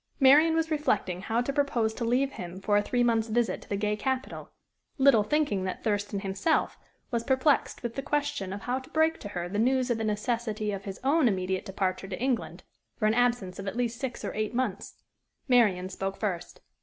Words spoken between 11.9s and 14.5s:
to England for an absence of at least six or